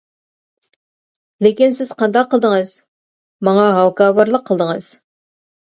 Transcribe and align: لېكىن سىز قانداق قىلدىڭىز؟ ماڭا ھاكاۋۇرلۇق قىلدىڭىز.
لېكىن 1.47 1.77
سىز 1.81 1.93
قانداق 2.01 2.33
قىلدىڭىز؟ 2.33 2.73
ماڭا 3.51 3.71
ھاكاۋۇرلۇق 3.79 4.51
قىلدىڭىز. 4.51 4.95